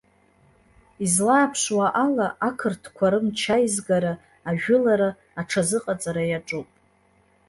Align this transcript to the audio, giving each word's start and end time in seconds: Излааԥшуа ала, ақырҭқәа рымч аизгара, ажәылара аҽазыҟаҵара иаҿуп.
Излааԥшуа 1.05 1.87
ала, 2.05 2.27
ақырҭқәа 2.47 3.07
рымч 3.11 3.39
аизгара, 3.55 4.13
ажәылара 4.49 5.09
аҽазыҟаҵара 5.39 6.23
иаҿуп. 6.27 6.69